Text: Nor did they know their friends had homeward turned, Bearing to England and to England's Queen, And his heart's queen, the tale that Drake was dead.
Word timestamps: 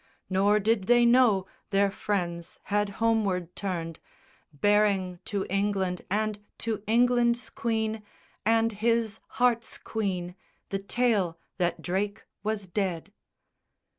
Nor 0.31 0.59
did 0.59 0.87
they 0.87 1.05
know 1.05 1.45
their 1.69 1.91
friends 1.91 2.59
had 2.73 2.89
homeward 2.97 3.55
turned, 3.55 3.99
Bearing 4.51 5.19
to 5.25 5.45
England 5.47 6.01
and 6.09 6.43
to 6.57 6.81
England's 6.87 7.51
Queen, 7.51 8.01
And 8.43 8.71
his 8.71 9.19
heart's 9.37 9.77
queen, 9.77 10.33
the 10.69 10.79
tale 10.79 11.37
that 11.59 11.83
Drake 11.83 12.23
was 12.41 12.65
dead. 12.65 13.13